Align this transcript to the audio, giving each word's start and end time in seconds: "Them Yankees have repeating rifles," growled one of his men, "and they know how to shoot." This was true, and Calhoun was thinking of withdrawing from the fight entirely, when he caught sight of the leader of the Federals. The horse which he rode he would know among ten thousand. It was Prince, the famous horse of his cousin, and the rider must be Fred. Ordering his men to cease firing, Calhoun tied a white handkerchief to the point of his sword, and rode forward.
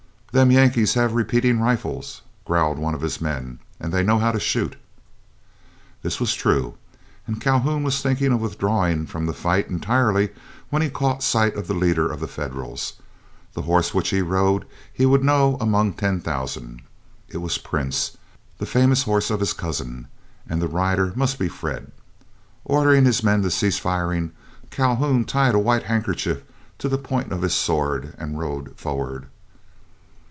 "Them 0.33 0.49
Yankees 0.51 0.93
have 0.93 1.11
repeating 1.13 1.59
rifles," 1.59 2.21
growled 2.45 2.77
one 2.79 2.95
of 2.95 3.01
his 3.01 3.19
men, 3.19 3.59
"and 3.81 3.91
they 3.91 4.01
know 4.01 4.17
how 4.17 4.31
to 4.31 4.39
shoot." 4.39 4.77
This 6.03 6.21
was 6.21 6.33
true, 6.35 6.75
and 7.27 7.41
Calhoun 7.41 7.83
was 7.83 8.01
thinking 8.01 8.31
of 8.31 8.39
withdrawing 8.39 9.07
from 9.07 9.25
the 9.25 9.33
fight 9.33 9.67
entirely, 9.67 10.29
when 10.69 10.81
he 10.81 10.89
caught 10.89 11.21
sight 11.21 11.55
of 11.57 11.67
the 11.67 11.73
leader 11.73 12.09
of 12.09 12.21
the 12.21 12.29
Federals. 12.29 12.93
The 13.55 13.63
horse 13.63 13.93
which 13.93 14.07
he 14.11 14.21
rode 14.21 14.65
he 14.93 15.05
would 15.05 15.21
know 15.21 15.57
among 15.59 15.95
ten 15.95 16.21
thousand. 16.21 16.81
It 17.27 17.39
was 17.39 17.57
Prince, 17.57 18.15
the 18.57 18.65
famous 18.65 19.03
horse 19.03 19.31
of 19.31 19.41
his 19.41 19.51
cousin, 19.51 20.07
and 20.47 20.61
the 20.61 20.69
rider 20.69 21.11
must 21.13 21.39
be 21.39 21.49
Fred. 21.49 21.91
Ordering 22.63 23.03
his 23.03 23.21
men 23.21 23.41
to 23.41 23.51
cease 23.51 23.79
firing, 23.79 24.31
Calhoun 24.69 25.25
tied 25.25 25.55
a 25.55 25.59
white 25.59 25.83
handkerchief 25.83 26.41
to 26.77 26.87
the 26.87 26.97
point 26.97 27.33
of 27.33 27.41
his 27.41 27.53
sword, 27.53 28.13
and 28.17 28.39
rode 28.39 28.77
forward. 28.77 29.25